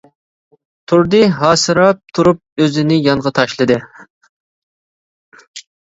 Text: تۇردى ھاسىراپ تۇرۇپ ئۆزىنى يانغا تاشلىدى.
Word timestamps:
تۇردى 0.93 1.19
ھاسىراپ 1.41 2.01
تۇرۇپ 2.19 2.63
ئۆزىنى 2.65 2.97
يانغا 3.09 3.33
تاشلىدى. 3.41 3.81